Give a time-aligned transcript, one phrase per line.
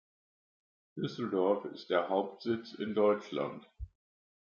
[0.97, 3.69] Düsseldorf ist der Hauptsitz in Deutschland.